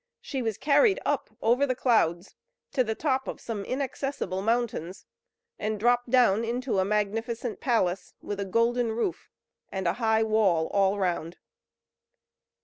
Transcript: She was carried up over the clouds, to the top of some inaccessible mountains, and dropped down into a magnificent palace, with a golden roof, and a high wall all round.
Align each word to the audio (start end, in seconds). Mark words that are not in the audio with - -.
She 0.19 0.41
was 0.41 0.57
carried 0.57 0.99
up 1.05 1.29
over 1.43 1.67
the 1.67 1.75
clouds, 1.75 2.33
to 2.71 2.83
the 2.83 2.95
top 2.95 3.27
of 3.27 3.39
some 3.39 3.63
inaccessible 3.63 4.41
mountains, 4.41 5.05
and 5.59 5.79
dropped 5.79 6.09
down 6.09 6.43
into 6.43 6.79
a 6.79 6.85
magnificent 6.85 7.59
palace, 7.59 8.15
with 8.19 8.39
a 8.39 8.45
golden 8.45 8.93
roof, 8.93 9.29
and 9.71 9.87
a 9.87 9.93
high 10.01 10.23
wall 10.23 10.69
all 10.73 10.97
round. 10.97 11.37